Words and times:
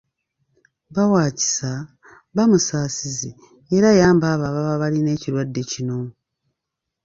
Ba 0.93 1.03
wa 1.11 1.23
kisa, 1.37 1.71
ba 2.35 2.43
musaasizi 2.51 3.29
era 3.75 3.89
yamba 3.99 4.25
abo 4.33 4.43
ababa 4.49 4.81
balina 4.81 5.09
ekirwadde 5.15 5.61
kino. 5.71 5.99